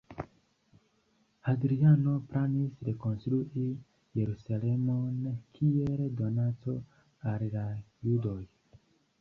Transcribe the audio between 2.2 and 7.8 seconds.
planis rekonstrui Jerusalemon kiel donaco al la